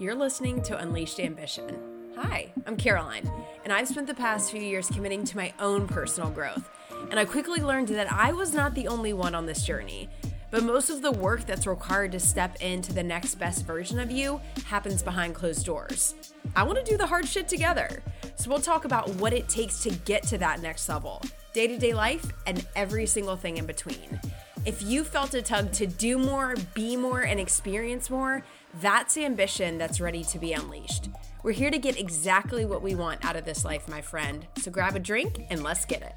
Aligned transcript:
You're 0.00 0.14
listening 0.14 0.62
to 0.62 0.78
Unleashed 0.78 1.20
Ambition. 1.20 1.78
Hi, 2.16 2.50
I'm 2.66 2.78
Caroline, 2.78 3.30
and 3.64 3.70
I've 3.70 3.86
spent 3.86 4.06
the 4.06 4.14
past 4.14 4.50
few 4.50 4.62
years 4.62 4.88
committing 4.88 5.24
to 5.24 5.36
my 5.36 5.52
own 5.60 5.86
personal 5.86 6.30
growth. 6.30 6.70
And 7.10 7.20
I 7.20 7.26
quickly 7.26 7.60
learned 7.60 7.88
that 7.88 8.10
I 8.10 8.32
was 8.32 8.54
not 8.54 8.74
the 8.74 8.88
only 8.88 9.12
one 9.12 9.34
on 9.34 9.44
this 9.44 9.62
journey. 9.62 10.08
But 10.50 10.62
most 10.62 10.88
of 10.88 11.02
the 11.02 11.12
work 11.12 11.44
that's 11.44 11.66
required 11.66 12.12
to 12.12 12.18
step 12.18 12.56
into 12.62 12.94
the 12.94 13.02
next 13.02 13.34
best 13.34 13.66
version 13.66 14.00
of 14.00 14.10
you 14.10 14.40
happens 14.64 15.02
behind 15.02 15.34
closed 15.34 15.66
doors. 15.66 16.14
I 16.56 16.62
want 16.62 16.78
to 16.78 16.90
do 16.90 16.96
the 16.96 17.06
hard 17.06 17.28
shit 17.28 17.46
together. 17.46 18.02
So 18.36 18.48
we'll 18.48 18.60
talk 18.60 18.86
about 18.86 19.10
what 19.16 19.34
it 19.34 19.50
takes 19.50 19.82
to 19.82 19.90
get 19.90 20.22
to 20.28 20.38
that 20.38 20.62
next 20.62 20.88
level, 20.88 21.20
day 21.52 21.66
to 21.66 21.76
day 21.76 21.92
life, 21.92 22.24
and 22.46 22.66
every 22.74 23.04
single 23.04 23.36
thing 23.36 23.58
in 23.58 23.66
between. 23.66 24.18
If 24.66 24.82
you 24.82 25.04
felt 25.04 25.32
a 25.32 25.40
tug 25.40 25.72
to 25.72 25.86
do 25.86 26.18
more, 26.18 26.54
be 26.74 26.94
more, 26.94 27.22
and 27.22 27.40
experience 27.40 28.10
more, 28.10 28.44
that's 28.82 29.16
ambition 29.16 29.78
that's 29.78 30.02
ready 30.02 30.22
to 30.24 30.38
be 30.38 30.52
unleashed. 30.52 31.08
We're 31.42 31.52
here 31.52 31.70
to 31.70 31.78
get 31.78 31.98
exactly 31.98 32.66
what 32.66 32.82
we 32.82 32.94
want 32.94 33.24
out 33.24 33.36
of 33.36 33.46
this 33.46 33.64
life, 33.64 33.88
my 33.88 34.02
friend. 34.02 34.46
So 34.58 34.70
grab 34.70 34.96
a 34.96 34.98
drink 34.98 35.46
and 35.48 35.62
let's 35.62 35.86
get 35.86 36.02
it. 36.02 36.14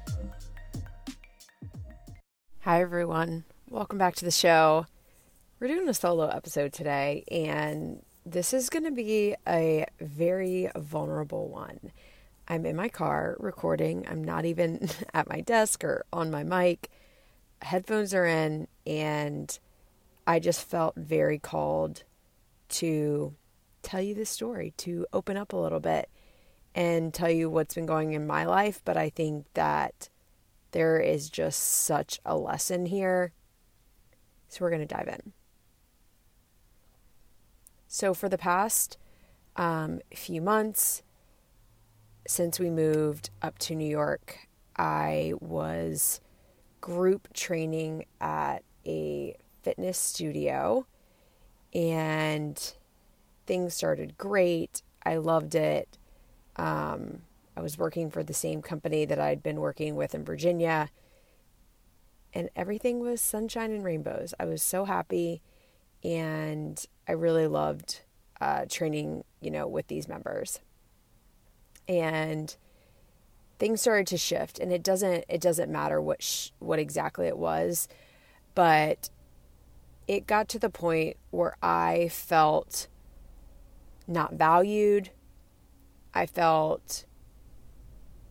Hi, 2.60 2.82
everyone. 2.82 3.44
Welcome 3.70 3.96
back 3.96 4.14
to 4.16 4.26
the 4.26 4.30
show. 4.30 4.84
We're 5.58 5.68
doing 5.68 5.88
a 5.88 5.94
solo 5.94 6.28
episode 6.28 6.74
today, 6.74 7.24
and 7.30 8.02
this 8.26 8.52
is 8.52 8.68
going 8.68 8.84
to 8.84 8.90
be 8.90 9.36
a 9.48 9.86
very 10.02 10.68
vulnerable 10.76 11.48
one. 11.48 11.80
I'm 12.46 12.66
in 12.66 12.76
my 12.76 12.90
car 12.90 13.36
recording. 13.40 14.06
I'm 14.06 14.22
not 14.22 14.44
even 14.44 14.90
at 15.14 15.30
my 15.30 15.40
desk 15.40 15.82
or 15.82 16.04
on 16.12 16.30
my 16.30 16.42
mic. 16.44 16.90
Headphones 17.64 18.12
are 18.12 18.26
in, 18.26 18.68
and 18.86 19.58
I 20.26 20.38
just 20.38 20.66
felt 20.66 20.94
very 20.96 21.38
called 21.38 22.04
to 22.68 23.34
tell 23.82 24.00
you 24.00 24.14
this 24.14 24.30
story, 24.30 24.74
to 24.78 25.06
open 25.12 25.36
up 25.36 25.52
a 25.52 25.56
little 25.56 25.80
bit 25.80 26.08
and 26.74 27.14
tell 27.14 27.30
you 27.30 27.48
what's 27.48 27.74
been 27.74 27.86
going 27.86 28.12
in 28.12 28.26
my 28.26 28.44
life. 28.44 28.82
But 28.84 28.96
I 28.96 29.08
think 29.08 29.46
that 29.54 30.08
there 30.72 30.98
is 30.98 31.30
just 31.30 31.60
such 31.60 32.20
a 32.26 32.36
lesson 32.36 32.86
here. 32.86 33.32
So 34.48 34.64
we're 34.64 34.70
going 34.70 34.86
to 34.86 34.94
dive 34.94 35.08
in. 35.08 35.32
So, 37.88 38.12
for 38.12 38.28
the 38.28 38.38
past 38.38 38.98
um, 39.56 40.00
few 40.14 40.42
months 40.42 41.02
since 42.26 42.58
we 42.58 42.68
moved 42.68 43.30
up 43.40 43.58
to 43.60 43.74
New 43.74 43.88
York, 43.88 44.48
I 44.76 45.32
was 45.40 46.20
group 46.84 47.32
training 47.32 48.04
at 48.20 48.62
a 48.86 49.34
fitness 49.62 49.96
studio 49.96 50.86
and 51.72 52.74
things 53.46 53.72
started 53.72 54.18
great. 54.18 54.82
I 55.02 55.16
loved 55.16 55.54
it. 55.54 55.96
Um, 56.56 57.22
I 57.56 57.62
was 57.62 57.78
working 57.78 58.10
for 58.10 58.22
the 58.22 58.34
same 58.34 58.60
company 58.60 59.06
that 59.06 59.18
I'd 59.18 59.42
been 59.42 59.60
working 59.60 59.96
with 59.96 60.14
in 60.14 60.26
Virginia, 60.26 60.90
and 62.34 62.50
everything 62.54 63.00
was 63.00 63.22
sunshine 63.22 63.70
and 63.70 63.82
rainbows. 63.82 64.34
I 64.38 64.44
was 64.44 64.62
so 64.62 64.84
happy, 64.84 65.40
and 66.02 66.84
I 67.08 67.12
really 67.12 67.46
loved 67.46 68.02
uh, 68.42 68.66
training, 68.68 69.24
you 69.40 69.50
know, 69.50 69.66
with 69.66 69.86
these 69.86 70.06
members. 70.06 70.60
And 71.88 72.54
things 73.58 73.80
started 73.80 74.06
to 74.08 74.18
shift, 74.18 74.58
and 74.58 74.72
it 74.72 74.82
doesn't 74.82 75.24
it 75.28 75.40
doesn't 75.40 75.70
matter 75.70 76.00
what 76.00 76.22
sh- 76.22 76.50
what 76.58 76.78
exactly 76.78 77.26
it 77.26 77.38
was, 77.38 77.88
but 78.54 79.10
it 80.06 80.26
got 80.26 80.48
to 80.50 80.58
the 80.58 80.70
point 80.70 81.16
where 81.30 81.56
I 81.62 82.08
felt 82.08 82.88
not 84.06 84.34
valued. 84.34 85.10
I 86.12 86.26
felt 86.26 87.04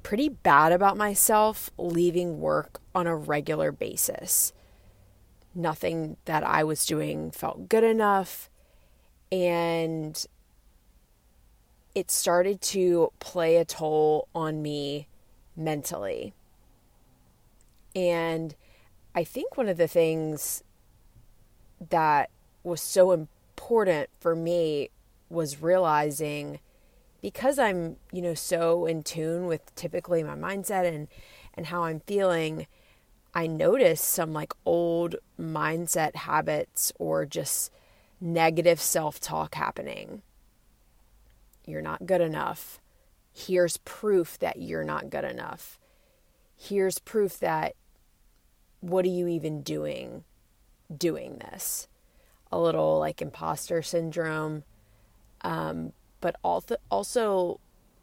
pretty 0.04 0.30
bad 0.30 0.72
about 0.72 0.98
myself 0.98 1.72
leaving 1.78 2.40
work 2.40 2.80
on 2.94 3.08
a 3.08 3.16
regular 3.16 3.72
basis. 3.72 4.54
Nothing 5.56 6.18
that 6.26 6.44
I 6.44 6.64
was 6.64 6.86
doing 6.86 7.32
felt 7.32 7.70
good 7.70 7.84
enough. 7.84 8.50
And 9.32 10.24
it 11.96 12.12
started 12.12 12.62
to 12.62 13.12
play 13.20 13.58
a 13.58 13.66
toll 13.66 14.28
on 14.36 14.62
me 14.62 15.08
mentally. 15.56 16.34
And 17.96 18.56
I 19.16 19.24
think 19.24 19.58
one 19.58 19.68
of 19.68 19.78
the 19.78 19.88
things 19.88 20.64
that 21.90 22.30
was 22.64 22.82
so 22.82 23.12
important 23.12 24.10
for 24.20 24.36
me 24.36 24.90
was 25.30 25.62
realizing 25.62 26.60
because 27.22 27.58
I'm, 27.58 27.96
you 28.12 28.22
know, 28.22 28.34
so 28.34 28.86
in 28.86 29.02
tune 29.04 29.48
with 29.48 29.74
typically 29.76 30.24
my 30.24 30.36
mindset 30.36 30.86
and 30.86 31.08
and 31.54 31.68
how 31.68 31.84
I'm 31.84 32.02
feeling, 32.02 32.68
I 33.34 33.48
noticed 33.48 34.06
some 34.06 34.34
like 34.34 34.54
old 34.66 35.16
mindset 35.40 36.16
habits 36.16 36.92
or 37.00 37.26
just 37.26 37.72
negative 38.20 38.82
self-talk 38.82 39.56
happening. 39.56 40.24
You're 41.66 41.82
not 41.82 42.06
good 42.06 42.22
enough. 42.22 42.80
Here's 43.34 43.78
proof 43.78 44.38
that 44.40 44.62
you're 44.62 44.84
not 44.84 45.10
good 45.10 45.26
enough. 45.26 45.80
Here's 46.56 47.00
proof 47.00 47.40
that 47.40 47.76
what 48.80 49.06
are 49.06 49.10
you 49.10 49.28
even 49.28 49.62
doing 49.62 50.24
doing 50.96 51.38
this? 51.40 51.88
A 52.52 52.60
little 52.60 53.00
like 53.00 53.22
imposter 53.22 53.82
syndrome 53.82 54.64
um, 55.44 55.94
but 56.22 56.36
also 56.44 56.78
also 56.90 57.60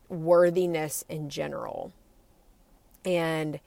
worthiness 0.08 1.04
in 1.08 1.30
general. 1.30 1.92
And 3.04 3.60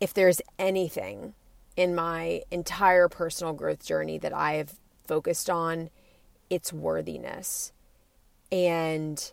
if 0.00 0.12
there's 0.12 0.40
anything 0.58 1.34
in 1.76 1.94
my 1.94 2.42
entire 2.50 3.08
personal 3.08 3.54
growth 3.54 3.84
journey 3.84 4.18
that 4.18 4.34
I 4.34 4.54
have 4.54 4.74
focused 5.06 5.48
on, 5.48 5.90
it's 6.50 6.72
worthiness. 6.72 7.72
And 8.52 9.32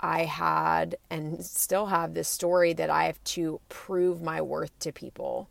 I 0.00 0.24
had 0.24 0.96
and 1.10 1.44
still 1.44 1.86
have 1.86 2.14
this 2.14 2.28
story 2.28 2.72
that 2.72 2.90
I 2.90 3.04
have 3.04 3.22
to 3.24 3.60
prove 3.68 4.22
my 4.22 4.40
worth 4.40 4.76
to 4.80 4.92
people. 4.92 5.48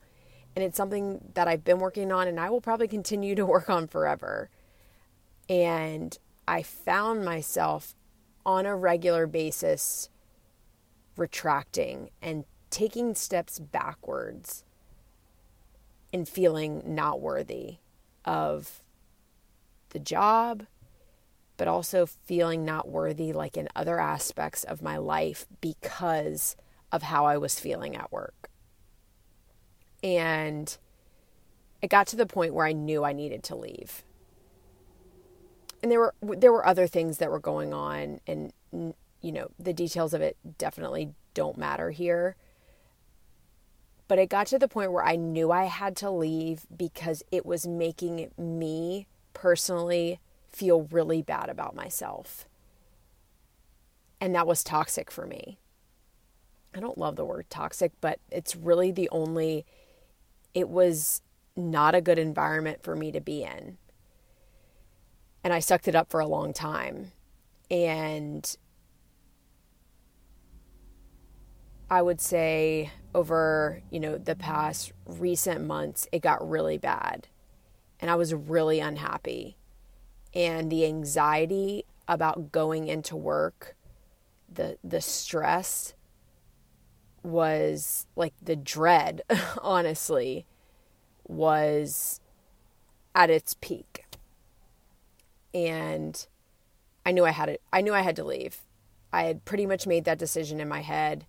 And 0.55 0.65
it's 0.65 0.75
something 0.75 1.31
that 1.35 1.47
I've 1.47 1.63
been 1.63 1.79
working 1.79 2.11
on 2.11 2.27
and 2.27 2.39
I 2.39 2.49
will 2.49 2.61
probably 2.61 2.88
continue 2.88 3.35
to 3.35 3.45
work 3.45 3.69
on 3.69 3.88
forever. 3.88 4.49
And 5.47 6.17
I 6.47 6.63
found 6.63 7.23
myself 7.23 7.95
on 8.45 8.65
a 8.65 8.75
regular 8.75 9.27
basis 9.27 10.09
retracting 11.15 12.09
and 12.21 12.45
taking 12.71 13.13
steps 13.13 13.59
backwards 13.59 14.63
and 16.11 16.27
feeling 16.27 16.81
not 16.85 17.21
worthy 17.21 17.77
of 18.25 18.81
the 19.89 19.99
job, 19.99 20.65
but 21.59 21.67
also 21.67 22.07
feeling 22.07 22.65
not 22.65 22.89
worthy, 22.89 23.31
like 23.31 23.55
in 23.55 23.69
other 23.75 23.99
aspects 23.99 24.63
of 24.63 24.81
my 24.81 24.97
life, 24.97 25.45
because 25.61 26.55
of 26.91 27.03
how 27.03 27.27
I 27.27 27.37
was 27.37 27.59
feeling 27.59 27.95
at 27.95 28.11
work. 28.11 28.49
And 30.01 30.75
it 31.83 31.91
got 31.91 32.07
to 32.07 32.15
the 32.15 32.25
point 32.25 32.55
where 32.55 32.65
I 32.65 32.71
knew 32.71 33.03
I 33.03 33.13
needed 33.13 33.43
to 33.43 33.55
leave 33.55 34.03
and 35.81 35.91
there 35.91 35.99
were 35.99 36.13
there 36.21 36.51
were 36.51 36.65
other 36.65 36.87
things 36.87 37.17
that 37.17 37.31
were 37.31 37.39
going 37.39 37.73
on 37.73 38.19
and 38.27 38.51
you 38.71 39.31
know 39.31 39.49
the 39.59 39.73
details 39.73 40.13
of 40.13 40.21
it 40.21 40.37
definitely 40.57 41.13
don't 41.33 41.57
matter 41.57 41.91
here 41.91 42.35
but 44.07 44.19
it 44.19 44.29
got 44.29 44.47
to 44.47 44.57
the 44.57 44.67
point 44.67 44.91
where 44.91 45.05
I 45.05 45.15
knew 45.15 45.51
I 45.51 45.65
had 45.65 45.95
to 45.97 46.09
leave 46.09 46.65
because 46.75 47.21
it 47.31 47.45
was 47.45 47.67
making 47.67 48.31
me 48.37 49.05
personally 49.33 50.19
feel 50.51 50.84
really 50.92 51.22
bad 51.22 51.50
about 51.50 51.75
myself. 51.75 52.48
And 54.22 54.36
that 54.36 54.48
was 54.48 54.63
toxic 54.63 55.10
for 55.12 55.25
me. 55.25 55.60
I 56.75 56.80
don't 56.80 56.98
love 56.98 57.16
the 57.16 57.25
word 57.25 57.50
toxic, 57.50 57.94
but 58.01 58.19
it's 58.30 58.56
really 58.56 58.92
the 58.92 59.10
only, 59.10 59.66
it 60.54 60.69
was 60.69 61.22
not 61.56 61.96
a 61.96 62.01
good 62.01 62.19
environment 62.19 62.84
for 62.84 62.96
me 62.96 63.12
to 63.12 63.22
be 63.22 63.44
in 63.44 63.78
and 65.44 65.54
I 65.54 65.60
sucked 65.60 65.88
it 65.88 65.96
up 65.96 66.10
for 66.10 66.19
a 66.19 66.28
long 66.28 66.54
time. 66.54 67.12
And 67.72 68.57
I 71.90 72.01
would 72.01 72.22
say 72.22 72.92
over, 73.16 73.81
you 73.90 74.00
know, 74.00 74.18
the 74.18 74.36
past 74.36 74.92
recent 75.06 75.66
months, 75.66 76.07
it 76.12 76.22
got 76.22 76.48
really 76.48 76.78
bad. 76.78 77.28
And 78.00 78.12
I 78.12 78.16
was 78.16 78.34
really 78.34 78.80
unhappy. 78.80 79.57
And 80.33 80.71
the 80.71 80.85
anxiety 80.85 81.85
about 82.07 82.51
going 82.51 82.87
into 82.87 83.15
work, 83.15 83.75
the 84.51 84.77
the 84.83 85.01
stress 85.01 85.93
was 87.23 88.07
like 88.15 88.33
the 88.41 88.55
dread, 88.55 89.21
honestly, 89.61 90.45
was 91.27 92.19
at 93.15 93.29
its 93.29 93.55
peak. 93.55 94.05
And 95.53 96.25
I 97.05 97.11
knew 97.11 97.25
I 97.25 97.31
had 97.31 97.49
it. 97.49 97.61
I 97.73 97.81
knew 97.81 97.93
I 97.93 98.01
had 98.01 98.15
to 98.17 98.23
leave. 98.23 98.59
I 99.11 99.23
had 99.23 99.45
pretty 99.45 99.65
much 99.65 99.87
made 99.87 100.05
that 100.05 100.19
decision 100.19 100.59
in 100.59 100.67
my 100.67 100.81
head. 100.81 101.25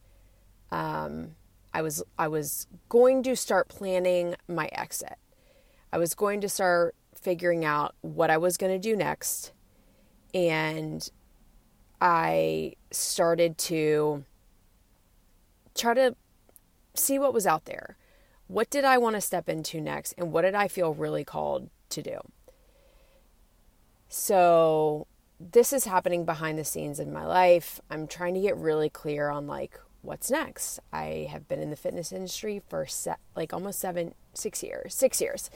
Um, 0.70 1.36
I 1.72 1.82
was 1.82 2.02
I 2.18 2.28
was 2.28 2.66
going 2.88 3.22
to 3.24 3.36
start 3.36 3.68
planning 3.68 4.34
my 4.48 4.68
exit. 4.72 5.16
I 5.92 5.98
was 5.98 6.14
going 6.14 6.40
to 6.42 6.48
start 6.48 6.94
figuring 7.20 7.64
out 7.64 7.94
what 8.00 8.30
I 8.30 8.36
was 8.36 8.56
going 8.56 8.72
to 8.72 8.78
do 8.78 8.96
next. 8.96 9.52
And 10.32 11.08
I 12.00 12.74
started 12.90 13.58
to 13.58 14.24
try 15.74 15.94
to 15.94 16.16
see 16.94 17.18
what 17.18 17.34
was 17.34 17.46
out 17.46 17.66
there. 17.66 17.96
What 18.46 18.70
did 18.70 18.84
I 18.84 18.98
want 18.98 19.16
to 19.16 19.20
step 19.20 19.48
into 19.48 19.80
next? 19.80 20.14
And 20.18 20.32
what 20.32 20.42
did 20.42 20.54
I 20.54 20.68
feel 20.68 20.94
really 20.94 21.24
called 21.24 21.70
to 21.90 22.02
do? 22.02 22.18
So, 24.08 25.06
this 25.38 25.72
is 25.72 25.84
happening 25.84 26.24
behind 26.24 26.58
the 26.58 26.64
scenes 26.64 27.00
in 27.00 27.12
my 27.12 27.24
life. 27.24 27.80
I'm 27.90 28.06
trying 28.06 28.34
to 28.34 28.40
get 28.40 28.56
really 28.56 28.90
clear 28.90 29.30
on 29.30 29.46
like 29.46 29.80
what's 30.02 30.30
next. 30.30 30.80
I 30.92 31.28
have 31.30 31.48
been 31.48 31.60
in 31.60 31.70
the 31.70 31.76
fitness 31.76 32.12
industry 32.12 32.60
for 32.68 32.86
like 33.36 33.52
almost 33.52 33.78
seven, 33.78 34.14
six 34.34 34.62
years, 34.62 34.94
six 34.94 35.20
years. 35.20 35.48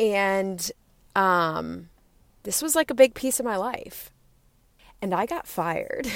And 0.00 0.72
um, 1.14 1.90
this 2.44 2.62
was 2.62 2.74
like 2.74 2.90
a 2.90 2.94
big 2.94 3.12
piece 3.12 3.38
of 3.38 3.44
my 3.44 3.56
life. 3.56 4.10
And 5.02 5.14
I 5.14 5.26
got 5.26 5.46
fired. 5.46 6.10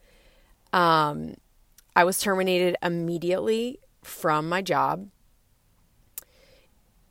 um, 0.72 1.34
I 1.94 2.04
was 2.04 2.18
terminated 2.18 2.76
immediately 2.82 3.78
from 4.02 4.48
my 4.48 4.62
job. 4.62 5.08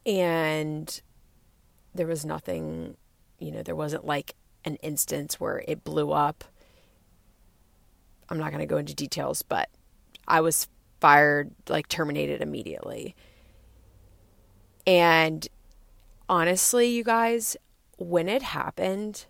And 0.04 1.00
there 1.94 2.08
was 2.08 2.26
nothing, 2.26 2.98
you 3.38 3.52
know, 3.52 3.62
there 3.62 3.76
wasn't 3.76 4.06
like 4.06 4.34
an 4.66 4.78
instance 4.78 5.40
where 5.40 5.64
it 5.68 5.84
blew 5.84 6.12
up. 6.12 6.44
I'm 8.30 8.40
not 8.40 8.50
going 8.50 8.62
to 8.62 8.66
go 8.66 8.78
into 8.78 8.96
details, 8.96 9.44
but 9.44 9.70
I 10.28 10.42
was 10.42 10.68
fired, 11.00 11.52
like 11.68 11.88
terminated 11.88 12.42
immediately. 12.42 13.16
And 14.88 15.48
honestly, 16.30 16.88
you 16.88 17.04
guys, 17.04 17.58
when 17.98 18.30
it 18.30 18.44
happened, 18.44 19.26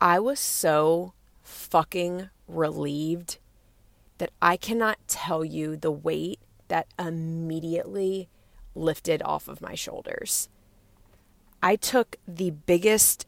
I 0.00 0.20
was 0.20 0.38
so 0.38 1.14
fucking 1.42 2.28
relieved 2.46 3.38
that 4.18 4.30
I 4.40 4.56
cannot 4.56 4.98
tell 5.08 5.44
you 5.44 5.76
the 5.76 5.90
weight 5.90 6.38
that 6.68 6.86
immediately 6.98 8.28
lifted 8.74 9.22
off 9.24 9.48
of 9.48 9.60
my 9.60 9.74
shoulders. 9.74 10.48
I 11.62 11.76
took 11.76 12.16
the 12.26 12.50
biggest 12.50 13.26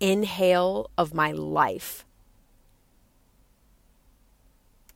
inhale 0.00 0.90
of 0.98 1.14
my 1.14 1.32
life. 1.32 2.04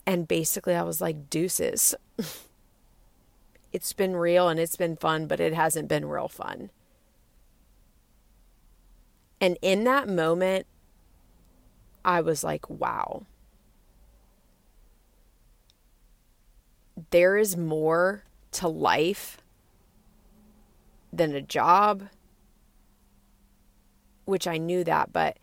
And 0.05 0.29
basically, 0.29 0.75
I 0.75 0.83
was 0.83 1.01
like, 1.01 1.31
deuces. 1.31 1.95
it's 3.73 3.93
been 3.93 4.17
real 4.17 4.49
and 4.49 4.61
it's 4.61 4.77
been 4.77 4.97
fun, 4.97 5.27
but 5.27 5.41
it 5.41 5.55
hasn't 5.55 5.89
been 5.89 6.05
real 6.07 6.29
fun. 6.29 6.71
And 9.41 9.59
in 9.61 9.85
that 9.85 10.09
moment, 10.09 10.67
I 12.05 12.21
was 12.21 12.43
like, 12.43 12.69
wow. 12.71 13.27
There 17.11 17.37
is 17.37 17.57
more 17.57 18.25
to 18.53 18.69
life 18.69 19.39
than 21.13 21.35
a 21.35 21.43
job, 21.43 22.05
which 24.25 24.47
I 24.47 24.57
knew 24.57 24.85
that, 24.85 25.13
but 25.13 25.39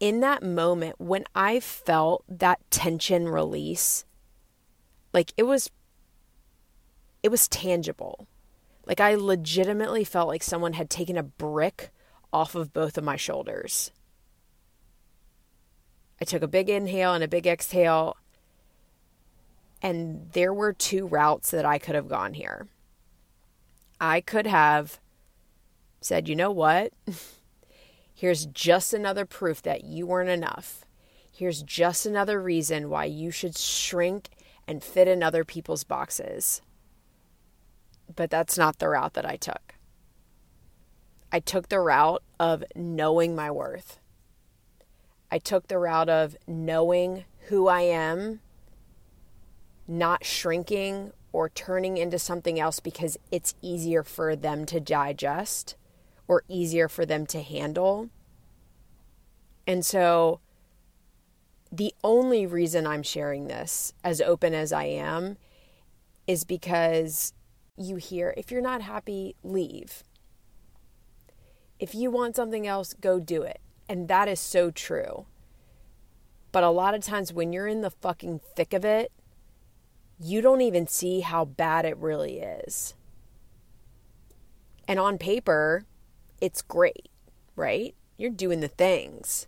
in 0.00 0.20
that 0.20 0.42
moment, 0.42 0.96
when 0.98 1.24
I 1.34 1.60
felt 1.60 2.24
that 2.28 2.60
tension 2.70 3.28
release, 3.28 4.04
like 5.12 5.32
it 5.36 5.42
was, 5.42 5.70
it 7.22 7.30
was 7.30 7.48
tangible. 7.48 8.26
Like 8.86 9.00
I 9.00 9.14
legitimately 9.14 10.04
felt 10.04 10.28
like 10.28 10.42
someone 10.42 10.74
had 10.74 10.88
taken 10.88 11.18
a 11.18 11.22
brick 11.22 11.90
off 12.32 12.54
of 12.54 12.72
both 12.72 12.98
of 12.98 13.04
my 13.04 13.16
shoulders. 13.16 13.90
I 16.20 16.24
took 16.24 16.42
a 16.42 16.48
big 16.48 16.68
inhale 16.68 17.14
and 17.14 17.22
a 17.22 17.28
big 17.28 17.46
exhale, 17.46 18.16
and 19.80 20.30
there 20.32 20.52
were 20.52 20.72
two 20.72 21.06
routes 21.06 21.50
that 21.52 21.64
I 21.64 21.78
could 21.78 21.94
have 21.94 22.08
gone 22.08 22.34
here. 22.34 22.66
I 24.00 24.20
could 24.20 24.46
have 24.46 24.98
said, 26.00 26.28
you 26.28 26.36
know 26.36 26.50
what? 26.50 26.92
Here's 28.14 28.46
just 28.46 28.92
another 28.92 29.24
proof 29.24 29.62
that 29.62 29.84
you 29.84 30.06
weren't 30.06 30.30
enough. 30.30 30.84
Here's 31.30 31.62
just 31.62 32.04
another 32.04 32.42
reason 32.42 32.90
why 32.90 33.04
you 33.04 33.30
should 33.30 33.56
shrink 33.56 34.30
and 34.66 34.82
fit 34.82 35.06
in 35.06 35.22
other 35.22 35.44
people's 35.44 35.84
boxes. 35.84 36.60
But 38.14 38.28
that's 38.28 38.58
not 38.58 38.80
the 38.80 38.88
route 38.88 39.14
that 39.14 39.24
I 39.24 39.36
took. 39.36 39.74
I 41.30 41.40
took 41.40 41.68
the 41.68 41.80
route 41.80 42.22
of 42.40 42.64
knowing 42.74 43.36
my 43.36 43.50
worth. 43.50 43.98
I 45.30 45.38
took 45.38 45.68
the 45.68 45.78
route 45.78 46.08
of 46.08 46.36
knowing 46.46 47.24
who 47.48 47.68
I 47.68 47.82
am, 47.82 48.40
not 49.86 50.24
shrinking 50.24 51.12
or 51.32 51.48
turning 51.50 51.98
into 51.98 52.18
something 52.18 52.58
else 52.58 52.80
because 52.80 53.18
it's 53.30 53.54
easier 53.60 54.02
for 54.02 54.34
them 54.34 54.64
to 54.66 54.80
digest 54.80 55.76
or 56.26 56.44
easier 56.48 56.88
for 56.88 57.04
them 57.04 57.26
to 57.26 57.42
handle. 57.42 58.08
And 59.66 59.84
so, 59.84 60.40
the 61.70 61.94
only 62.02 62.46
reason 62.46 62.86
I'm 62.86 63.02
sharing 63.02 63.46
this 63.46 63.92
as 64.02 64.22
open 64.22 64.54
as 64.54 64.72
I 64.72 64.84
am 64.84 65.36
is 66.26 66.44
because 66.44 67.34
you 67.76 67.96
hear 67.96 68.32
if 68.36 68.50
you're 68.50 68.62
not 68.62 68.80
happy, 68.80 69.36
leave. 69.42 70.02
If 71.78 71.94
you 71.94 72.10
want 72.10 72.36
something 72.36 72.66
else, 72.66 72.94
go 72.94 73.20
do 73.20 73.42
it. 73.42 73.60
And 73.88 74.08
that 74.08 74.28
is 74.28 74.40
so 74.40 74.70
true. 74.70 75.26
But 76.52 76.64
a 76.64 76.70
lot 76.70 76.94
of 76.94 77.02
times 77.02 77.32
when 77.32 77.52
you're 77.52 77.66
in 77.66 77.82
the 77.82 77.90
fucking 77.90 78.40
thick 78.56 78.72
of 78.72 78.84
it, 78.84 79.12
you 80.20 80.40
don't 80.40 80.60
even 80.60 80.86
see 80.86 81.20
how 81.20 81.44
bad 81.44 81.84
it 81.84 81.96
really 81.96 82.40
is. 82.40 82.94
And 84.86 84.98
on 84.98 85.18
paper, 85.18 85.84
it's 86.40 86.62
great, 86.62 87.08
right? 87.54 87.94
You're 88.16 88.30
doing 88.30 88.60
the 88.60 88.68
things. 88.68 89.46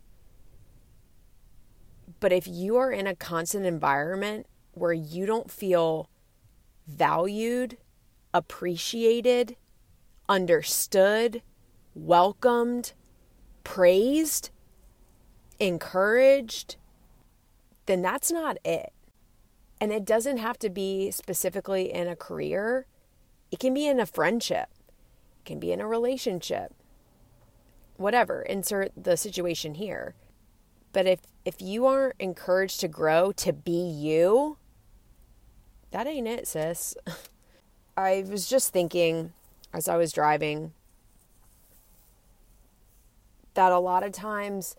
But 2.21 2.33
if 2.33 2.47
you 2.47 2.77
are 2.77 2.93
in 2.93 3.07
a 3.07 3.17
constant 3.17 3.65
environment 3.65 4.47
where 4.73 4.93
you 4.93 5.27
don't 5.27 5.51
feel 5.51 6.11
valued, 6.87 7.79
appreciated, 8.35 9.57
understood, 10.29 11.43
welcomed, 11.95 12.93
praised, 13.65 14.51
encouraged, 15.59 16.77
then 17.87 18.03
that's 18.03 18.31
not 18.31 18.59
it. 18.65 18.93
And 19.81 19.93
it 19.93 20.05
doesn't 20.05 20.39
have 20.39 20.59
to 20.59 20.71
be 20.71 21.11
specifically 21.11 21.93
in 21.93 22.07
a 22.07 22.17
career, 22.17 22.87
it 23.51 23.59
can 23.59 23.75
be 23.75 23.87
in 23.87 23.99
a 23.99 24.07
friendship, 24.07 24.69
it 25.41 25.45
can 25.45 25.59
be 25.59 25.73
in 25.73 25.81
a 25.81 25.89
relationship, 25.89 26.73
whatever, 27.97 28.43
insert 28.43 28.93
the 28.97 29.17
situation 29.17 29.75
here. 29.75 30.15
But 30.93 31.07
if, 31.07 31.21
if 31.45 31.63
you 31.63 31.87
aren't 31.87 32.17
encouraged 32.19 32.81
to 32.81 32.89
grow, 32.89 33.33
to 33.33 33.53
be 33.53 33.73
you, 33.73 34.59
that 35.91 36.07
ain't 36.07 36.29
it, 36.29 36.47
sis. 36.47 36.95
I 37.97 38.25
was 38.29 38.49
just 38.49 38.73
thinking 38.73 39.33
as 39.73 39.89
I 39.89 39.97
was 39.97 40.13
driving 40.13 40.73
that 43.61 43.73
a 43.73 43.79
lot 43.79 44.03
of 44.03 44.11
times 44.11 44.75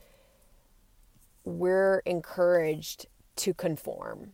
we're 1.45 1.99
encouraged 1.99 3.05
to 3.35 3.53
conform, 3.53 4.31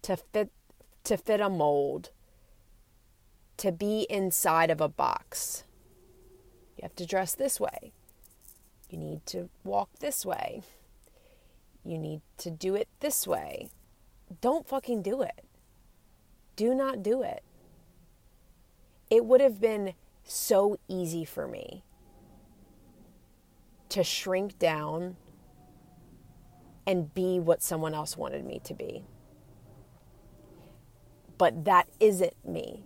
to 0.00 0.16
fit 0.16 0.50
to 1.04 1.18
fit 1.18 1.38
a 1.38 1.50
mold, 1.50 2.08
to 3.58 3.70
be 3.70 4.06
inside 4.08 4.70
of 4.70 4.80
a 4.80 4.88
box. 4.88 5.64
You 6.78 6.82
have 6.82 6.96
to 6.96 7.04
dress 7.04 7.34
this 7.34 7.60
way. 7.60 7.92
You 8.88 8.96
need 8.96 9.26
to 9.26 9.50
walk 9.64 9.90
this 10.00 10.24
way. 10.24 10.62
You 11.84 11.98
need 11.98 12.22
to 12.38 12.50
do 12.50 12.74
it 12.74 12.88
this 13.00 13.26
way. 13.26 13.68
Don't 14.40 14.66
fucking 14.66 15.02
do 15.02 15.20
it. 15.20 15.44
Do 16.56 16.74
not 16.74 17.02
do 17.02 17.22
it. 17.22 17.42
It 19.10 19.26
would 19.26 19.42
have 19.42 19.60
been 19.60 19.92
so 20.24 20.78
easy 20.88 21.26
for 21.26 21.46
me 21.46 21.82
to 23.90 24.04
shrink 24.04 24.58
down 24.58 25.16
and 26.86 27.12
be 27.14 27.38
what 27.38 27.62
someone 27.62 27.94
else 27.94 28.16
wanted 28.16 28.44
me 28.44 28.60
to 28.64 28.74
be. 28.74 29.04
But 31.36 31.64
that 31.64 31.88
isn't 32.00 32.34
me. 32.46 32.84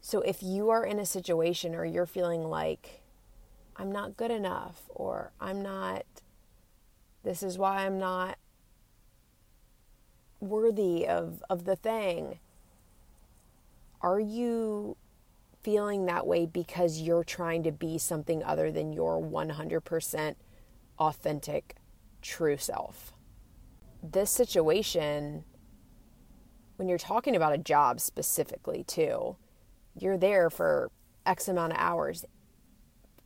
So 0.00 0.20
if 0.22 0.42
you 0.42 0.70
are 0.70 0.84
in 0.84 0.98
a 0.98 1.06
situation 1.06 1.74
or 1.74 1.84
you're 1.84 2.06
feeling 2.06 2.44
like, 2.44 3.02
I'm 3.76 3.92
not 3.92 4.16
good 4.16 4.30
enough 4.30 4.82
or 4.88 5.32
I'm 5.40 5.62
not 5.62 6.04
this 7.22 7.42
is 7.42 7.58
why 7.58 7.84
I'm 7.84 7.98
not 7.98 8.38
worthy 10.40 11.06
of 11.06 11.42
of 11.50 11.64
the 11.64 11.76
thing. 11.76 12.38
Are 14.00 14.20
you 14.20 14.96
feeling 15.62 16.06
that 16.06 16.26
way 16.26 16.46
because 16.46 17.00
you're 17.00 17.24
trying 17.24 17.62
to 17.64 17.72
be 17.72 17.98
something 17.98 18.42
other 18.42 18.70
than 18.70 18.92
your 18.92 19.20
100% 19.22 20.34
authentic 20.98 21.76
true 22.22 22.56
self? 22.56 23.12
This 24.02 24.30
situation 24.30 25.44
when 26.80 26.88
you're 26.88 26.96
talking 26.96 27.36
about 27.36 27.52
a 27.52 27.58
job 27.58 28.00
specifically 28.00 28.84
too, 28.84 29.36
you're 29.98 30.16
there 30.16 30.48
for 30.48 30.90
X 31.26 31.46
amount 31.46 31.74
of 31.74 31.78
hours, 31.78 32.24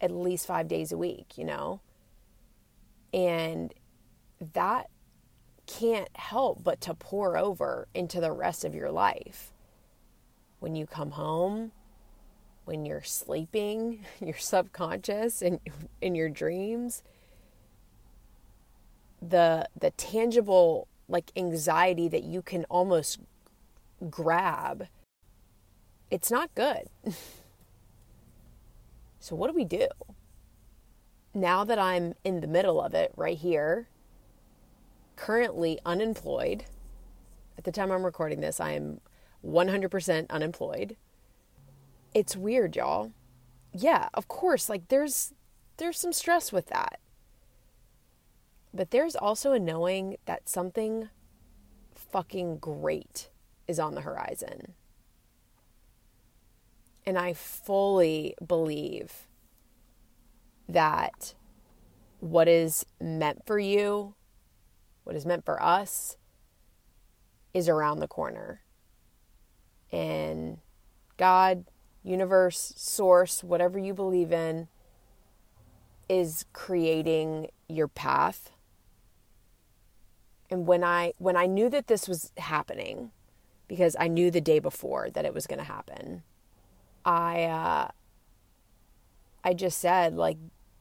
at 0.01 0.11
least 0.11 0.49
five 0.49 0.67
days 0.67 0.91
a 0.91 0.99
week, 0.99 1.39
you 1.39 1.45
know? 1.45 1.81
And 3.13 3.73
that 4.55 4.91
can't 5.69 6.09
help 6.17 6.65
but 6.65 6.81
to 6.81 6.95
pour 6.95 7.39
over 7.39 7.87
into 7.95 8.21
the 8.21 8.33
rest 8.33 8.65
of 8.65 8.75
your 8.75 8.91
life. 8.91 9.53
When 10.59 10.75
you 10.75 10.85
come 10.85 11.13
home, 11.13 11.71
when 12.65 12.87
you're 12.87 13.03
sleeping, 13.03 14.05
your 14.21 14.37
subconscious 14.37 15.43
and 15.43 15.61
in 16.01 16.15
your 16.15 16.29
dreams, 16.29 17.03
the 19.21 19.69
the 19.79 19.91
tangible 19.93 20.89
like 21.09 21.31
anxiety 21.37 22.09
that 22.09 22.25
you 22.25 22.43
can 22.43 22.65
almost 22.65 23.21
grab, 24.11 24.87
it's 26.11 26.31
not 26.31 26.55
good. 26.55 26.89
so, 29.21 29.35
what 29.35 29.49
do 29.49 29.55
we 29.55 29.65
do? 29.65 29.89
Now 31.33 31.65
that 31.65 31.79
I'm 31.79 32.15
in 32.23 32.41
the 32.41 32.47
middle 32.47 32.81
of 32.81 32.95
it 32.95 33.13
right 33.17 33.37
here, 33.37 33.89
currently 35.17 35.81
unemployed, 35.85 36.65
at 37.59 37.65
the 37.65 37.73
time 37.73 37.91
I'm 37.91 38.05
recording 38.05 38.41
this, 38.41 38.61
I 38.61 38.73
am 38.73 39.01
100% 39.45 40.31
unemployed. 40.31 40.97
It's 42.15 42.37
weird, 42.37 42.77
y'all. 42.77 43.13
Yeah, 43.73 44.09
of 44.15 44.29
course, 44.29 44.69
like 44.69 44.89
there's 44.89 45.35
there's 45.77 45.99
some 45.99 46.13
stress 46.13 46.53
with 46.53 46.67
that. 46.69 47.01
But 48.73 48.91
there's 48.91 49.17
also 49.17 49.53
a 49.53 49.59
knowing 49.59 50.17
that 50.27 50.49
something 50.49 51.09
fucking 51.95 52.59
great 52.59 53.31
is 53.67 53.81
on 53.81 53.95
the 53.95 54.01
horizon. 54.03 54.75
And 57.07 57.19
I 57.19 57.35
fully 57.35 58.35
believe 58.45 59.27
that 60.69 61.35
what 62.21 62.49
is 62.49 62.87
meant 63.01 63.45
for 63.47 63.59
you, 63.59 64.15
what 65.03 65.15
is 65.15 65.27
meant 65.27 65.45
for 65.45 65.63
us, 65.63 66.17
is 67.53 67.69
around 67.69 68.01
the 68.01 68.09
corner. 68.09 68.63
And 69.93 70.59
God, 71.17 71.65
universe, 72.05 72.75
source, 72.77 73.43
whatever 73.43 73.79
you 73.79 73.95
believe 73.95 74.33
in, 74.33 74.69
is 76.09 76.45
creating 76.53 77.49
your 77.69 77.89
path. 77.89 78.53
And 80.51 80.67
when 80.67 80.85
I 80.85 81.15
when 81.19 81.37
I 81.37 81.47
knew 81.47 81.69
that 81.71 81.87
this 81.87 82.07
was 82.07 82.31
happening, 82.37 83.11
because 83.67 83.97
I 83.99 84.09
knew 84.09 84.31
the 84.31 84.41
day 84.41 84.59
before 84.59 85.11
that 85.11 85.25
it 85.25 85.35
was 85.35 85.47
going 85.47 85.59
to 85.59 85.65
happen. 85.65 86.23
I 87.05 87.45
uh, 87.45 87.89
I 89.43 89.55
just 89.55 89.79
said 89.79 90.15
like 90.15 90.37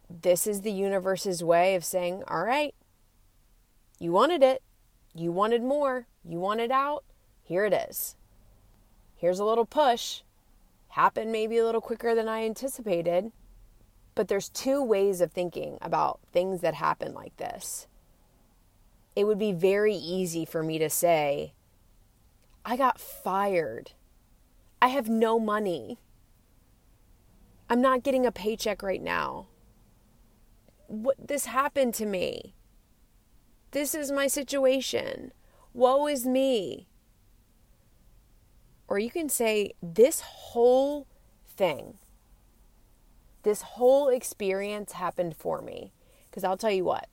this 0.10 0.46
is 0.46 0.62
the 0.62 0.72
universe's 0.72 1.44
way 1.44 1.76
of 1.76 1.86
saying, 1.86 2.24
"All 2.28 2.44
right. 2.44 2.76
You 4.00 4.12
wanted 4.12 4.44
it. 4.44 4.62
You 5.16 5.32
wanted 5.32 5.64
more. 5.64 6.08
You 6.26 6.40
wanted 6.40 6.72
out. 6.72 7.04
Here 7.42 7.66
it 7.66 7.74
is. 7.74 8.16
Here's 9.16 9.40
a 9.40 9.46
little 9.46 9.66
push. 9.66 10.22
Happened 10.94 11.32
maybe 11.32 11.58
a 11.58 11.66
little 11.66 11.82
quicker 11.82 12.14
than 12.14 12.28
I 12.28 12.46
anticipated." 12.46 13.32
But 14.16 14.28
there's 14.28 14.50
two 14.50 14.84
ways 14.84 15.22
of 15.22 15.32
thinking 15.32 15.80
about 15.82 16.20
things 16.32 16.62
that 16.62 16.76
happen 16.76 17.16
like 17.16 17.36
this. 17.38 17.88
It 19.16 19.24
would 19.26 19.40
be 19.40 19.52
very 19.52 19.96
easy 19.96 20.46
for 20.46 20.62
me 20.62 20.78
to 20.78 20.92
say, 20.92 21.54
I 22.64 22.78
got 22.78 23.00
fired. 23.00 23.94
I 24.84 24.90
have 24.90 25.10
no 25.10 25.40
money. 25.40 25.98
I'm 27.70 27.82
not 27.82 28.04
getting 28.04 28.26
a 28.26 28.32
paycheck 28.32 28.84
right 28.84 29.02
now. 29.02 29.48
What 30.86 31.28
this 31.28 31.46
happened 31.46 31.96
to 31.96 32.06
me. 32.06 32.54
This 33.72 33.96
is 33.96 34.12
my 34.12 34.28
situation. 34.28 35.34
Woe 35.74 36.08
is 36.08 36.28
me. 36.28 36.88
Or 38.94 39.00
you 39.00 39.10
can 39.10 39.28
say 39.28 39.72
this 39.82 40.20
whole 40.20 41.08
thing, 41.50 41.96
this 43.42 43.64
whole 43.64 44.08
experience 44.08 44.92
happened 44.92 45.36
for 45.36 45.64
me. 45.64 45.94
Because 46.30 46.44
I'll 46.44 46.58
tell 46.58 46.70
you 46.70 46.86
what, 46.86 47.10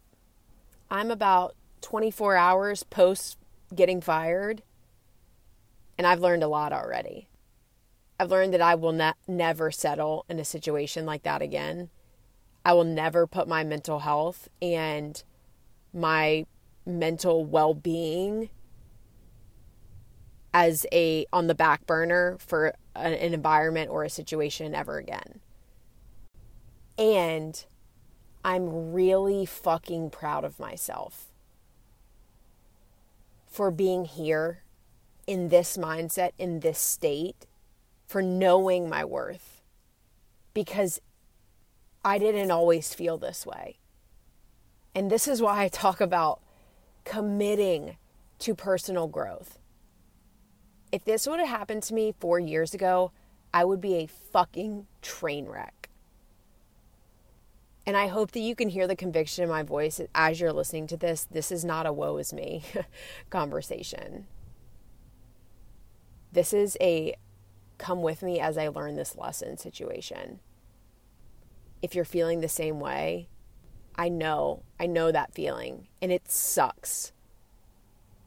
I'm 0.90 1.10
about 1.10 1.56
24 1.80 2.36
hours 2.36 2.82
post 2.82 3.38
getting 3.74 4.02
fired 4.02 4.62
and 5.96 6.06
I've 6.06 6.20
learned 6.20 6.42
a 6.42 6.48
lot 6.48 6.74
already. 6.74 7.30
I've 8.18 8.30
learned 8.30 8.52
that 8.52 8.60
I 8.60 8.74
will 8.74 8.92
ne- 8.92 9.14
never 9.26 9.70
settle 9.70 10.26
in 10.28 10.38
a 10.38 10.44
situation 10.44 11.06
like 11.06 11.22
that 11.22 11.40
again. 11.40 11.88
I 12.62 12.74
will 12.74 12.84
never 12.84 13.26
put 13.26 13.48
my 13.48 13.64
mental 13.64 14.00
health 14.00 14.48
and 14.60 15.24
my 15.94 16.44
mental 16.84 17.46
well-being 17.46 18.50
as 20.52 20.86
a 20.92 21.26
on 21.32 21.46
the 21.46 21.54
back 21.54 21.86
burner 21.86 22.36
for 22.40 22.74
an, 22.96 23.14
environment 23.14 23.90
or 23.90 24.04
a 24.04 24.10
situation 24.10 24.74
ever 24.74 24.98
again. 24.98 25.40
And 26.98 27.64
I'm 28.44 28.92
really 28.92 29.46
fucking 29.46 30.10
proud 30.10 30.44
of 30.44 30.58
myself 30.58 31.26
for 33.46 33.70
being 33.70 34.04
here 34.04 34.62
in 35.26 35.48
this 35.48 35.76
mindset, 35.76 36.32
in 36.38 36.60
this 36.60 36.78
state, 36.78 37.46
for 38.06 38.22
knowing 38.22 38.88
my 38.88 39.04
worth 39.04 39.62
because 40.52 41.00
I 42.04 42.18
didn't 42.18 42.50
always 42.50 42.92
feel 42.94 43.18
this 43.18 43.46
way. 43.46 43.78
And 44.94 45.10
this 45.10 45.28
is 45.28 45.40
why 45.40 45.62
I 45.62 45.68
talk 45.68 46.00
about 46.00 46.40
committing 47.04 47.96
to 48.40 48.54
personal 48.54 49.06
growth. 49.06 49.59
If 50.92 51.04
this 51.04 51.26
would 51.26 51.38
have 51.38 51.48
happened 51.48 51.82
to 51.84 51.94
me 51.94 52.14
four 52.18 52.38
years 52.38 52.74
ago, 52.74 53.12
I 53.54 53.64
would 53.64 53.80
be 53.80 53.94
a 53.94 54.06
fucking 54.06 54.86
train 55.02 55.46
wreck. 55.46 55.88
And 57.86 57.96
I 57.96 58.08
hope 58.08 58.32
that 58.32 58.40
you 58.40 58.54
can 58.54 58.68
hear 58.68 58.86
the 58.86 58.96
conviction 58.96 59.42
in 59.42 59.50
my 59.50 59.62
voice 59.62 60.00
as 60.14 60.40
you're 60.40 60.52
listening 60.52 60.86
to 60.88 60.96
this. 60.96 61.26
This 61.30 61.50
is 61.50 61.64
not 61.64 61.86
a 61.86 61.92
woe 61.92 62.18
is 62.18 62.32
me 62.32 62.62
conversation. 63.30 64.26
This 66.32 66.52
is 66.52 66.76
a 66.80 67.16
come 67.78 68.02
with 68.02 68.22
me 68.22 68.38
as 68.38 68.58
I 68.58 68.68
learn 68.68 68.96
this 68.96 69.16
lesson 69.16 69.56
situation. 69.56 70.40
If 71.82 71.94
you're 71.94 72.04
feeling 72.04 72.40
the 72.40 72.48
same 72.48 72.78
way, 72.78 73.28
I 73.96 74.08
know, 74.08 74.62
I 74.78 74.86
know 74.86 75.10
that 75.10 75.34
feeling 75.34 75.88
and 76.00 76.12
it 76.12 76.30
sucks. 76.30 77.12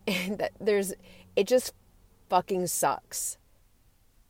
And 0.06 0.38
that 0.40 0.52
there's 0.60 0.94
it 1.38 1.48
just 1.48 1.74
fucking 2.34 2.66
sucks. 2.66 3.38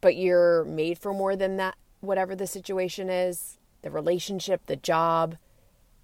But 0.01 0.17
you're 0.17 0.65
made 0.65 0.99
for 0.99 1.13
more 1.13 1.37
than 1.37 1.55
that 1.55 1.75
whatever 2.01 2.35
the 2.35 2.45
situation 2.45 3.09
is, 3.09 3.59
the 3.81 3.89
relationship, 3.89 4.65
the 4.65 4.75
job, 4.75 5.37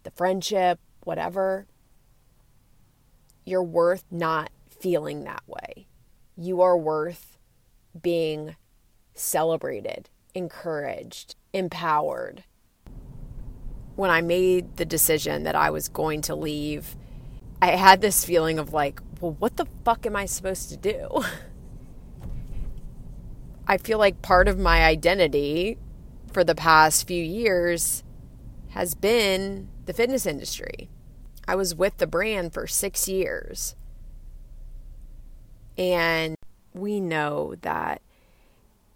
the 0.04 0.12
friendship, 0.12 0.80
whatever. 1.04 1.68
You're 3.44 3.62
worth 3.62 4.06
not 4.10 4.50
feeling 4.70 5.26
that 5.26 5.44
way. 5.46 5.88
You 6.38 6.62
are 6.62 6.78
worth 6.78 7.38
being 8.02 8.56
celebrated, 9.14 10.10
encouraged, 10.34 11.36
empowered. 11.52 12.46
When 13.98 14.10
I 14.10 14.22
made 14.22 14.78
the 14.78 14.86
decision 14.86 15.44
that 15.44 15.56
I 15.56 15.70
was 15.70 15.90
going 15.90 16.22
to 16.22 16.36
leave, 16.36 16.96
I 17.62 17.72
had 17.72 18.00
this 18.00 18.24
feeling 18.24 18.58
of 18.58 18.72
like, 18.72 19.02
well, 19.20 19.36
what 19.38 19.58
the 19.58 19.66
fuck 19.84 20.06
am 20.06 20.16
I 20.16 20.28
supposed 20.28 20.70
to 20.70 20.78
do? 20.78 21.26
I 23.70 23.78
feel 23.78 24.00
like 24.00 24.24
part 24.24 24.48
of 24.48 24.58
my 24.58 24.84
identity 24.84 25.78
for 26.34 26.44
the 26.44 26.56
past 26.56 27.08
few 27.08 27.24
years 27.24 28.04
has 28.70 28.96
been 28.96 29.70
the 29.86 29.94
fitness 29.94 30.26
industry. 30.26 30.90
I 31.48 31.54
was 31.54 31.76
with 31.76 31.98
the 31.98 32.08
brand 32.08 32.52
for 32.52 32.66
six 32.66 33.08
years. 33.08 33.76
And 35.78 36.36
we 36.74 37.00
know 37.00 37.54
that 37.62 38.02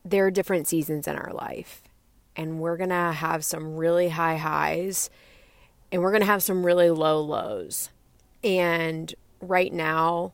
there 0.03 0.25
are 0.25 0.31
different 0.31 0.67
seasons 0.67 1.07
in 1.07 1.15
our 1.15 1.31
life. 1.31 1.83
and 2.35 2.59
we're 2.59 2.77
going 2.77 2.89
to 2.89 3.11
have 3.11 3.45
some 3.45 3.75
really 3.75 4.09
high 4.09 4.37
highs 4.37 5.11
and 5.91 6.01
we're 6.01 6.09
going 6.09 6.21
to 6.21 6.25
have 6.25 6.41
some 6.41 6.65
really 6.65 6.89
low 6.89 7.21
lows. 7.21 7.89
And 8.43 9.13
right 9.39 9.71
now, 9.71 10.33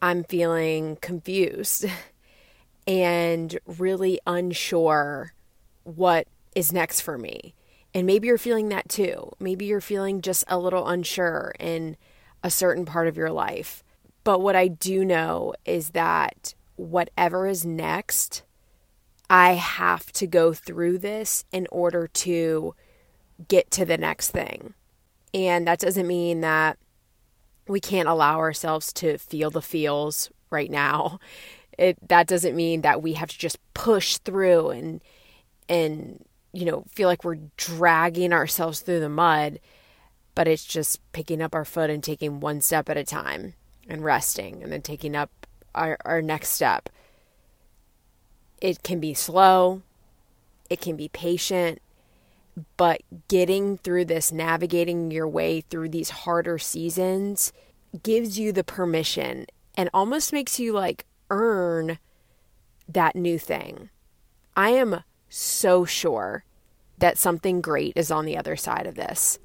I'm 0.00 0.24
feeling 0.24 0.96
confused 1.02 1.84
and 2.88 3.58
really 3.66 4.18
unsure 4.26 5.34
what 5.84 6.26
is 6.56 6.72
next 6.72 7.02
for 7.02 7.18
me. 7.18 7.54
And 7.94 8.06
maybe 8.06 8.28
you're 8.28 8.38
feeling 8.38 8.70
that 8.70 8.88
too. 8.88 9.32
Maybe 9.38 9.66
you're 9.66 9.82
feeling 9.82 10.22
just 10.22 10.44
a 10.48 10.58
little 10.58 10.88
unsure 10.88 11.54
in 11.60 11.98
a 12.42 12.50
certain 12.50 12.86
part 12.86 13.06
of 13.06 13.16
your 13.16 13.30
life. 13.30 13.84
But 14.24 14.40
what 14.40 14.56
I 14.56 14.68
do 14.68 15.04
know 15.04 15.54
is 15.66 15.90
that 15.90 16.54
whatever 16.76 17.46
is 17.46 17.64
next, 17.64 18.42
I 19.28 19.52
have 19.54 20.10
to 20.12 20.26
go 20.26 20.54
through 20.54 20.98
this 20.98 21.44
in 21.52 21.66
order 21.70 22.06
to 22.06 22.74
get 23.48 23.70
to 23.72 23.84
the 23.84 23.98
next 23.98 24.30
thing. 24.30 24.72
And 25.34 25.66
that 25.66 25.78
doesn't 25.78 26.06
mean 26.06 26.40
that 26.40 26.78
we 27.66 27.80
can't 27.80 28.08
allow 28.08 28.38
ourselves 28.38 28.94
to 28.94 29.18
feel 29.18 29.50
the 29.50 29.60
feels 29.60 30.30
right 30.50 30.70
now. 30.70 31.20
It 31.78 31.96
that 32.08 32.26
doesn't 32.26 32.56
mean 32.56 32.82
that 32.82 33.02
we 33.02 33.14
have 33.14 33.30
to 33.30 33.38
just 33.38 33.58
push 33.72 34.18
through 34.18 34.70
and 34.70 35.00
and 35.68 36.24
you 36.52 36.64
know 36.64 36.84
feel 36.88 37.08
like 37.08 37.24
we're 37.24 37.38
dragging 37.56 38.32
ourselves 38.32 38.80
through 38.80 39.00
the 39.00 39.08
mud, 39.08 39.60
but 40.34 40.48
it's 40.48 40.64
just 40.64 41.00
picking 41.12 41.40
up 41.40 41.54
our 41.54 41.64
foot 41.64 41.88
and 41.88 42.02
taking 42.02 42.40
one 42.40 42.60
step 42.60 42.88
at 42.88 42.96
a 42.96 43.04
time 43.04 43.54
and 43.88 44.04
resting 44.04 44.62
and 44.62 44.72
then 44.72 44.82
taking 44.82 45.16
up 45.16 45.30
our, 45.74 45.96
our 46.04 46.20
next 46.20 46.50
step. 46.50 46.88
It 48.60 48.82
can 48.82 48.98
be 48.98 49.14
slow, 49.14 49.82
it 50.68 50.80
can 50.80 50.96
be 50.96 51.08
patient, 51.08 51.80
but 52.76 53.02
getting 53.28 53.78
through 53.78 54.06
this, 54.06 54.32
navigating 54.32 55.10
your 55.10 55.28
way 55.28 55.60
through 55.60 55.90
these 55.90 56.10
harder 56.10 56.58
seasons 56.58 57.52
gives 58.02 58.38
you 58.38 58.52
the 58.52 58.64
permission 58.64 59.46
and 59.76 59.88
almost 59.94 60.32
makes 60.32 60.58
you 60.58 60.72
like 60.72 61.06
earn 61.30 61.98
that 62.88 63.16
new 63.16 63.38
thing. 63.38 63.90
I 64.56 64.70
am 64.70 65.02
so 65.28 65.84
sure 65.84 66.44
that 66.98 67.18
something 67.18 67.60
great 67.60 67.92
is 67.96 68.10
on 68.10 68.24
the 68.24 68.36
other 68.36 68.56
side 68.56 68.86
of 68.86 68.94
this. 68.94 69.38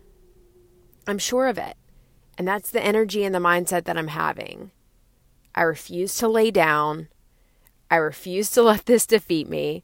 I'm 1.08 1.20
sure 1.20 1.48
of 1.48 1.58
it. 1.58 1.76
And 2.38 2.48
that's 2.48 2.72
the 2.72 2.84
energy 2.84 3.24
and 3.24 3.36
the 3.36 3.40
mindset 3.40 3.84
that 3.84 3.98
I'm 3.98 4.08
having. 4.08 4.72
I 5.54 5.62
refuse 5.62 6.16
to 6.16 6.28
lay 6.28 6.50
down. 6.50 7.10
I 7.92 7.98
refuse 7.98 8.50
to 8.52 8.62
let 8.64 8.86
this 8.86 9.06
defeat 9.06 9.48
me. 9.48 9.84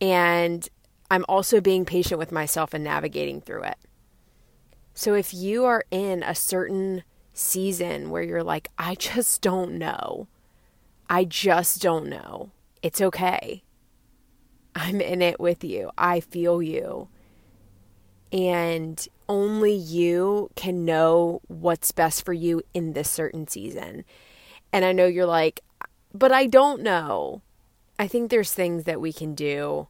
And 0.00 0.68
I'm 1.10 1.24
also 1.28 1.60
being 1.60 1.84
patient 1.84 2.18
with 2.18 2.32
myself 2.32 2.74
and 2.74 2.84
navigating 2.84 3.40
through 3.40 3.62
it. 3.62 3.78
So 4.92 5.14
if 5.14 5.32
you 5.32 5.64
are 5.64 5.84
in 5.90 6.22
a 6.22 6.34
certain 6.34 7.04
season 7.32 8.10
where 8.10 8.22
you're 8.22 8.44
like, 8.44 8.68
I 8.78 8.94
just 8.94 9.42
don't 9.42 9.78
know, 9.78 10.28
I 11.08 11.24
just 11.24 11.82
don't 11.82 12.08
know, 12.08 12.50
it's 12.82 13.00
okay. 13.00 13.62
I'm 14.76 15.00
in 15.00 15.22
it 15.22 15.38
with 15.38 15.62
you. 15.62 15.90
I 15.96 16.18
feel 16.18 16.60
you. 16.60 17.08
And 18.32 19.06
only 19.28 19.72
you 19.72 20.50
can 20.56 20.84
know 20.84 21.40
what's 21.46 21.92
best 21.92 22.24
for 22.24 22.32
you 22.32 22.60
in 22.74 22.92
this 22.92 23.08
certain 23.08 23.46
season. 23.46 24.04
And 24.72 24.84
I 24.84 24.90
know 24.90 25.06
you're 25.06 25.26
like, 25.26 25.60
but 26.12 26.32
I 26.32 26.46
don't 26.46 26.82
know. 26.82 27.42
I 28.00 28.08
think 28.08 28.30
there's 28.30 28.52
things 28.52 28.82
that 28.84 29.00
we 29.00 29.12
can 29.12 29.36
do 29.36 29.86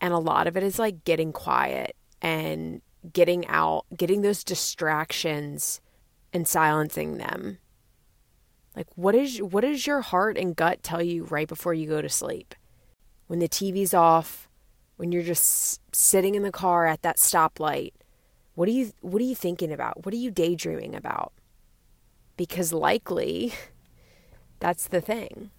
and 0.00 0.14
a 0.14 0.18
lot 0.18 0.46
of 0.46 0.56
it 0.56 0.62
is 0.62 0.78
like 0.78 1.04
getting 1.04 1.32
quiet 1.32 1.96
and 2.22 2.80
getting 3.12 3.46
out, 3.46 3.86
getting 3.96 4.22
those 4.22 4.44
distractions 4.44 5.80
and 6.32 6.46
silencing 6.46 7.18
them. 7.18 7.58
Like 8.78 8.86
what 8.94 9.16
is 9.16 9.42
what 9.42 9.62
does 9.62 9.88
your 9.88 10.02
heart 10.02 10.38
and 10.38 10.54
gut 10.54 10.84
tell 10.84 11.02
you 11.02 11.24
right 11.24 11.48
before 11.48 11.74
you 11.74 11.88
go 11.88 12.00
to 12.00 12.08
sleep? 12.08 12.54
When 13.26 13.40
the 13.40 13.48
TV's 13.48 13.92
off, 13.92 14.48
when 14.96 15.10
you're 15.10 15.24
just 15.24 15.80
sitting 15.92 16.36
in 16.36 16.44
the 16.44 16.52
car 16.52 16.86
at 16.86 17.02
that 17.02 17.16
stoplight, 17.16 17.90
what 18.54 18.68
are 18.68 18.70
you 18.70 18.92
what 19.00 19.20
are 19.20 19.24
you 19.24 19.34
thinking 19.34 19.72
about? 19.72 20.04
What 20.04 20.14
are 20.14 20.18
you 20.18 20.30
daydreaming 20.30 20.94
about? 20.94 21.32
Because 22.36 22.72
likely 22.72 23.52
that's 24.60 24.86
the 24.86 25.00
thing. 25.00 25.50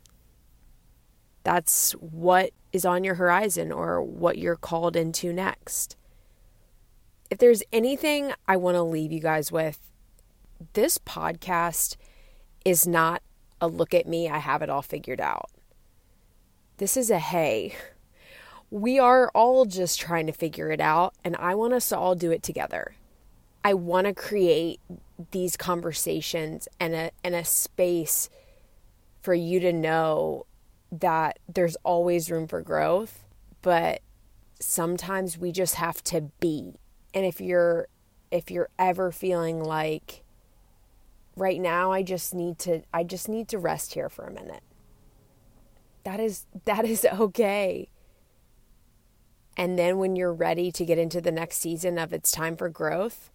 That's 1.43 1.91
what 1.99 2.51
is 2.71 2.85
on 2.85 3.03
your 3.03 3.15
horizon 3.15 3.73
or 3.73 4.01
what 4.01 4.37
you're 4.37 4.55
called 4.55 4.95
into 4.95 5.33
next. 5.33 5.97
If 7.29 7.37
there's 7.37 7.63
anything 7.73 8.31
I 8.47 8.55
want 8.55 8.75
to 8.75 8.81
leave 8.81 9.11
you 9.11 9.19
guys 9.19 9.51
with, 9.51 9.91
this 10.71 10.97
podcast 10.97 11.97
is 12.65 12.87
not 12.87 13.21
a 13.61 13.67
look 13.67 13.93
at 13.93 14.07
me, 14.07 14.29
I 14.29 14.37
have 14.37 14.61
it 14.61 14.69
all 14.69 14.81
figured 14.81 15.21
out. 15.21 15.49
This 16.77 16.95
is 16.95 17.09
a 17.09 17.19
hey, 17.19 17.75
we 18.71 18.99
are 18.99 19.29
all 19.33 19.65
just 19.65 19.99
trying 19.99 20.27
to 20.27 20.31
figure 20.31 20.69
it 20.71 20.79
out, 20.79 21.13
and 21.23 21.35
I 21.37 21.55
want 21.55 21.73
us 21.73 21.89
to 21.89 21.97
all 21.97 22.15
do 22.15 22.31
it 22.31 22.43
together. 22.43 22.95
I 23.63 23.73
want 23.73 24.07
to 24.07 24.13
create 24.13 24.79
these 25.31 25.57
conversations 25.57 26.67
and 26.79 26.93
a 26.93 27.11
and 27.23 27.35
a 27.35 27.43
space 27.43 28.29
for 29.21 29.33
you 29.33 29.59
to 29.59 29.73
know 29.73 30.45
that 30.91 31.39
there's 31.47 31.75
always 31.83 32.31
room 32.31 32.47
for 32.47 32.61
growth, 32.61 33.25
but 33.61 34.01
sometimes 34.59 35.37
we 35.37 35.51
just 35.51 35.75
have 35.75 36.03
to 36.05 36.21
be. 36.39 36.75
And 37.13 37.25
if 37.25 37.41
you're 37.41 37.87
if 38.31 38.51
you're 38.51 38.69
ever 38.77 39.11
feeling 39.11 39.63
like 39.63 40.23
right 41.39 41.59
now 41.59 41.91
I 41.91 42.03
just 42.03 42.33
need 42.33 42.59
to 42.59 42.81
I 42.93 43.03
just 43.03 43.29
need 43.29 43.47
to 43.49 43.57
rest 43.57 43.93
here 43.93 44.09
for 44.09 44.25
a 44.25 44.31
minute. 44.31 44.63
That 46.03 46.19
is 46.19 46.45
that 46.65 46.85
is 46.85 47.05
okay. 47.13 47.89
And 49.57 49.77
then 49.77 49.97
when 49.97 50.15
you're 50.15 50.33
ready 50.33 50.71
to 50.71 50.85
get 50.85 50.97
into 50.97 51.19
the 51.19 51.31
next 51.31 51.57
season 51.57 51.97
of 51.97 52.13
it's 52.13 52.31
time 52.31 52.55
for 52.55 52.69
growth, 52.69 53.29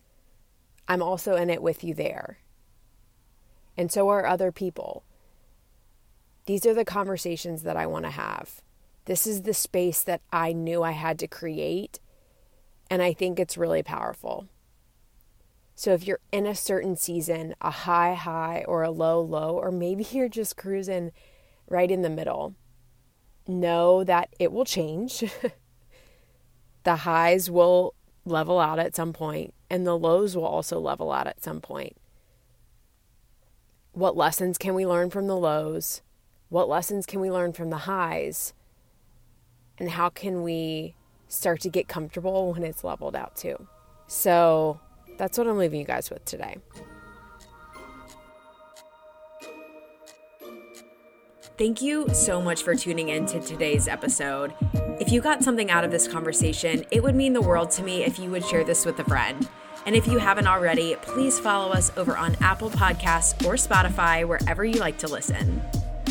I'm 0.88 1.02
also 1.02 1.36
in 1.36 1.50
it 1.50 1.62
with 1.62 1.84
you 1.84 1.92
there. 1.94 2.38
And 3.76 3.92
so 3.92 4.08
are 4.08 4.26
other 4.26 4.50
people. 4.52 5.04
These 6.46 6.64
are 6.64 6.74
the 6.74 6.84
conversations 6.84 7.62
that 7.62 7.76
I 7.76 7.86
want 7.86 8.04
to 8.04 8.10
have. 8.10 8.62
This 9.06 9.26
is 9.26 9.42
the 9.42 9.54
space 9.54 10.02
that 10.02 10.22
I 10.32 10.52
knew 10.52 10.82
I 10.82 10.92
had 10.92 11.18
to 11.18 11.28
create. 11.28 12.00
And 12.88 13.02
I 13.02 13.12
think 13.12 13.38
it's 13.38 13.58
really 13.58 13.82
powerful. 13.82 14.48
So 15.74 15.92
if 15.92 16.06
you're 16.06 16.20
in 16.30 16.46
a 16.46 16.54
certain 16.54 16.96
season, 16.96 17.54
a 17.60 17.70
high, 17.70 18.14
high, 18.14 18.64
or 18.68 18.82
a 18.82 18.90
low, 18.90 19.20
low, 19.20 19.56
or 19.56 19.70
maybe 19.70 20.06
you're 20.12 20.28
just 20.28 20.56
cruising 20.56 21.12
right 21.68 21.90
in 21.90 22.02
the 22.02 22.10
middle, 22.10 22.54
know 23.46 24.04
that 24.04 24.28
it 24.38 24.52
will 24.52 24.64
change. 24.64 25.24
the 26.84 26.96
highs 26.96 27.50
will 27.50 27.94
level 28.24 28.58
out 28.58 28.78
at 28.78 28.94
some 28.94 29.12
point, 29.12 29.52
and 29.68 29.86
the 29.86 29.98
lows 29.98 30.36
will 30.36 30.46
also 30.46 30.78
level 30.78 31.12
out 31.12 31.26
at 31.26 31.42
some 31.42 31.60
point. 31.60 31.96
What 33.92 34.16
lessons 34.16 34.58
can 34.58 34.74
we 34.74 34.86
learn 34.86 35.10
from 35.10 35.26
the 35.26 35.36
lows? 35.36 36.02
What 36.48 36.68
lessons 36.68 37.06
can 37.06 37.20
we 37.20 37.30
learn 37.30 37.52
from 37.52 37.70
the 37.70 37.78
highs? 37.78 38.52
And 39.78 39.90
how 39.90 40.08
can 40.08 40.42
we 40.42 40.94
start 41.28 41.60
to 41.62 41.68
get 41.68 41.88
comfortable 41.88 42.52
when 42.52 42.64
it's 42.64 42.84
leveled 42.84 43.16
out 43.16 43.36
too? 43.36 43.66
So 44.06 44.80
that's 45.16 45.38
what 45.38 45.46
I'm 45.46 45.58
leaving 45.58 45.80
you 45.80 45.86
guys 45.86 46.10
with 46.10 46.24
today. 46.24 46.56
Thank 51.56 51.80
you 51.80 52.08
so 52.12 52.42
much 52.42 52.64
for 52.64 52.74
tuning 52.74 53.10
in 53.10 53.26
to 53.26 53.40
today's 53.40 53.86
episode. 53.86 54.52
If 54.98 55.12
you 55.12 55.20
got 55.20 55.44
something 55.44 55.70
out 55.70 55.84
of 55.84 55.92
this 55.92 56.08
conversation, 56.08 56.84
it 56.90 57.00
would 57.00 57.14
mean 57.14 57.32
the 57.32 57.40
world 57.40 57.70
to 57.72 57.84
me 57.84 58.02
if 58.02 58.18
you 58.18 58.28
would 58.30 58.44
share 58.44 58.64
this 58.64 58.84
with 58.84 58.98
a 58.98 59.04
friend. 59.04 59.48
And 59.86 59.94
if 59.94 60.08
you 60.08 60.18
haven't 60.18 60.48
already, 60.48 60.96
please 61.02 61.38
follow 61.38 61.70
us 61.70 61.92
over 61.96 62.16
on 62.16 62.36
Apple 62.40 62.70
Podcasts 62.70 63.34
or 63.46 63.54
Spotify, 63.54 64.26
wherever 64.26 64.64
you 64.64 64.80
like 64.80 64.98
to 64.98 65.06
listen. 65.06 65.62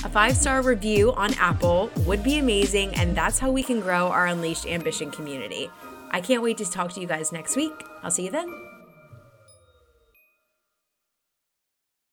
A 0.06 0.10
five 0.10 0.38
star 0.38 0.62
review 0.62 1.12
on 1.14 1.34
Apple 1.34 1.90
would 2.06 2.24
be 2.24 2.38
amazing, 2.38 2.94
and 2.96 3.16
that's 3.16 3.40
how 3.40 3.52
we 3.52 3.64
can 3.64 3.82
grow 3.82 4.08
our 4.08 4.28
Unleashed 4.28 4.66
Ambition 4.66 5.12
community. 5.12 5.70
I 6.12 6.22
can't 6.22 6.44
wait 6.44 6.58
to 6.60 6.66
talk 6.70 6.94
to 6.94 7.02
you 7.02 7.08
guys 7.08 7.32
next 7.32 7.56
week. 7.56 7.74
I'll 8.02 8.12
see 8.12 8.26
you 8.26 8.32
then. 8.32 8.73